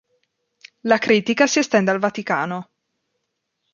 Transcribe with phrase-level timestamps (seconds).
[0.91, 2.71] La critica si estende al Vaticano.